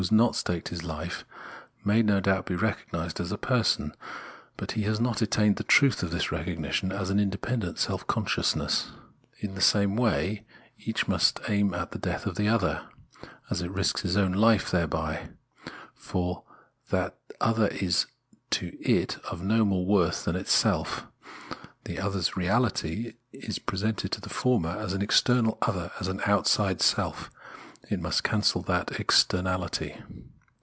[0.03, 1.23] s not staked his 'ife,
[1.85, 3.93] may, no doubt, be recognised as 'a Person;
[4.57, 8.93] but he Jias not attained the truth of this recognition as an independent self consciousness.
[9.37, 10.43] In the same way
[10.79, 12.81] each must aim at the death of the other,
[13.51, 15.29] as it risks its own life thereby;
[15.93, 16.45] for
[16.89, 18.07] that other is
[18.49, 21.05] to it of no more worth than itself;
[21.83, 27.29] the other's reality is presented to the former as an external other, as outside itself;
[27.89, 29.97] it must cancel that externality.